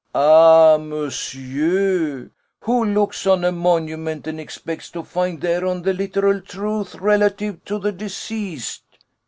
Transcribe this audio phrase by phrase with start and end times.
[0.15, 0.77] "Ah!
[0.79, 7.63] monsieur, who looks on a monument and expects to find thereon the literal truth relative
[7.65, 8.81] to the deceased?"